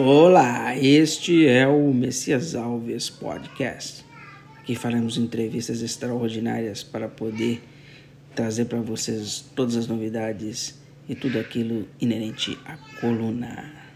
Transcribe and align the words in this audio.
Olá, 0.00 0.76
este 0.76 1.48
é 1.48 1.66
o 1.66 1.92
Messias 1.92 2.54
Alves 2.54 3.10
Podcast. 3.10 4.04
Aqui 4.60 4.76
faremos 4.76 5.18
entrevistas 5.18 5.82
extraordinárias 5.82 6.84
para 6.84 7.08
poder 7.08 7.60
trazer 8.32 8.66
para 8.66 8.80
vocês 8.80 9.44
todas 9.56 9.74
as 9.74 9.88
novidades 9.88 10.78
e 11.08 11.16
tudo 11.16 11.40
aquilo 11.40 11.84
inerente 12.00 12.56
à 12.64 12.76
coluna. 13.00 13.87